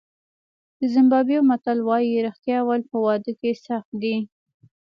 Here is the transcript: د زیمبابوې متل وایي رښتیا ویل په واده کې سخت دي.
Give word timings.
د 0.79 0.81
زیمبابوې 0.93 1.39
متل 1.49 1.77
وایي 1.87 2.23
رښتیا 2.27 2.57
ویل 2.63 2.83
په 2.91 2.97
واده 3.05 3.31
کې 3.39 3.51
سخت 3.65 3.91
دي. 4.01 4.15